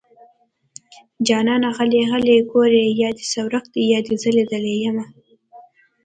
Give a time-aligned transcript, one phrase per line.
[1.27, 5.05] جانانه غلی غلی ګورې يا دې څه ورک دي يا دې زه ليدلې يمه